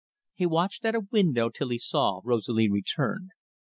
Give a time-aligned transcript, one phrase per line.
[0.33, 3.29] He watched at a window till he saw Rosalie return.